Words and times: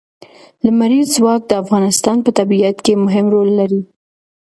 لمریز 0.63 1.07
ځواک 1.17 1.41
د 1.47 1.51
افغانستان 1.63 2.17
په 2.25 2.31
طبیعت 2.39 2.77
کې 2.85 2.93
مهم 3.05 3.25
رول 3.33 3.49
لري. 3.59 3.81